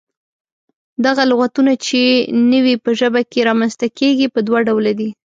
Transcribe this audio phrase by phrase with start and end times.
[1.05, 1.99] دغه لغتونه چې
[2.51, 5.09] نوي په ژبه کې رامنځته کيږي، پۀ دوله ډوله دي: